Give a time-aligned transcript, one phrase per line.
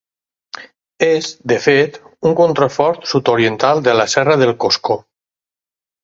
[1.07, 1.99] És, de fet,
[2.29, 4.97] un contrafort sud-oriental de la Serra del Coscó.